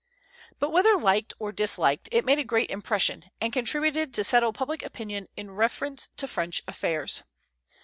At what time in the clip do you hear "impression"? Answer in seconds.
2.71-3.25